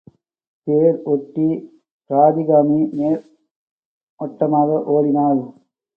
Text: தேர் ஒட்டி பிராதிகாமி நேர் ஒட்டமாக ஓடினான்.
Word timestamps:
தேர் 0.67 0.97
ஒட்டி 1.03 1.45
பிராதிகாமி 2.09 2.79
நேர் 2.91 3.21
ஒட்டமாக 4.19 4.79
ஓடினான். 4.93 5.41